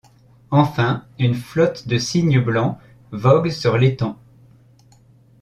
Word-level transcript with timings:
Enfin 0.49 1.05
une 1.19 1.35
flotte 1.35 1.87
de 1.87 1.99
cygnes 1.99 2.39
blancs 2.43 2.79
vogue 3.11 3.51
sur 3.51 3.77
l’étang. 3.77 4.17